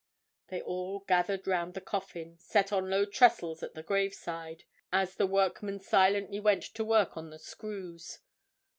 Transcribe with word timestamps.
They 0.47 0.63
all 0.63 1.01
gathered 1.01 1.45
round 1.45 1.75
the 1.75 1.79
coffin, 1.79 2.35
set 2.39 2.73
on 2.73 2.89
low 2.89 3.05
trestles 3.05 3.61
at 3.61 3.75
the 3.75 3.83
graveside, 3.83 4.63
as 4.91 5.13
the 5.13 5.27
workmen 5.27 5.79
silently 5.79 6.39
went 6.39 6.63
to 6.73 6.83
work 6.83 7.15
on 7.15 7.29
the 7.29 7.37
screws. 7.37 8.17